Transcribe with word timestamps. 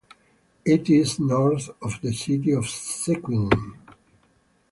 It 0.65 0.89
is 0.89 1.19
north 1.19 1.69
of 1.79 1.99
the 2.01 2.11
city 2.11 2.53
of 2.53 2.63
Sequim. 2.63 3.75